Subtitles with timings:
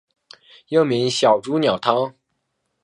[0.69, 2.15] 又名小朱鸟汤。